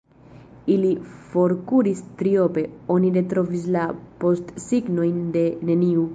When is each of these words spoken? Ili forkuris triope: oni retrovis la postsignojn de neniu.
Ili 0.75 0.89
forkuris 1.33 2.01
triope: 2.21 2.65
oni 2.95 3.13
retrovis 3.19 3.69
la 3.77 3.85
postsignojn 4.25 5.23
de 5.39 5.47
neniu. 5.71 6.07